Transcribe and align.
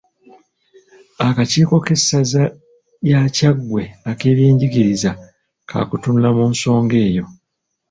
Akakiiko 1.27 1.75
k'essaza 1.85 2.43
lya 3.05 3.21
Kyaggwe 3.35 3.83
ak'ebyenjigiriza 4.09 5.11
kakutunula 5.69 6.29
mu 6.37 6.43
nsonga 6.53 6.95
eyo. 7.07 7.25